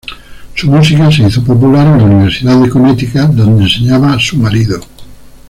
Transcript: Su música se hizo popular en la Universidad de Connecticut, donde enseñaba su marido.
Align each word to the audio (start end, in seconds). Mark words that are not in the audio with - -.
Su 0.55 0.67
música 0.67 1.11
se 1.11 1.21
hizo 1.27 1.43
popular 1.43 1.85
en 1.85 1.97
la 1.99 2.03
Universidad 2.05 2.57
de 2.59 2.69
Connecticut, 2.71 3.27
donde 3.35 3.65
enseñaba 3.65 4.17
su 4.19 4.35
marido. 4.35 4.79